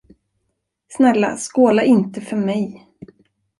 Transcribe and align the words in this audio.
Snälla, 0.87 1.37
skåla 1.37 1.83
inte 1.83 2.21
för 2.21 2.37
mig. 2.37 2.87